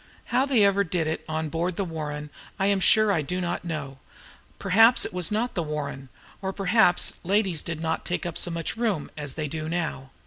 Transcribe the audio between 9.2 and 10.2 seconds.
they do now.